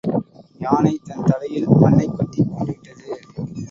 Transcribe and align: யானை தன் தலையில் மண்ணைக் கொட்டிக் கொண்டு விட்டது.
யானை 0.59 0.93
தன் 1.03 1.23
தலையில் 1.23 1.67
மண்ணைக் 1.81 2.15
கொட்டிக் 2.17 2.51
கொண்டு 2.51 2.71
விட்டது. 2.71 3.05